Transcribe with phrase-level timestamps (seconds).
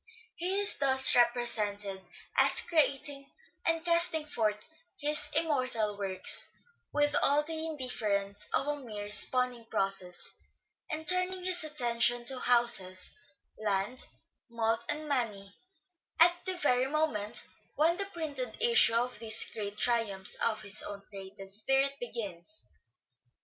[0.33, 2.01] He is thus represented
[2.35, 3.29] as creating
[3.63, 4.65] and casting forth
[4.99, 6.49] his im mortal works
[6.91, 10.39] with all the indifference of a mere spawning process,
[10.89, 13.13] and turning his attention to houses,
[13.63, 14.07] land,
[14.49, 15.55] malt and money
[16.19, 17.43] at the very moment
[17.75, 22.67] when the printed issue of these great triumphs of his own creative spirit begins.